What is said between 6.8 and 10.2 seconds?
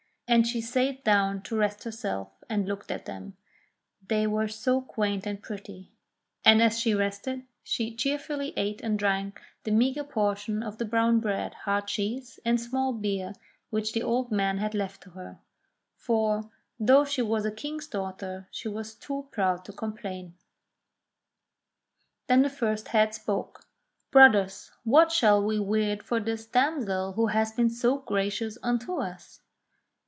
rested she cheerfully ate and drank the meagre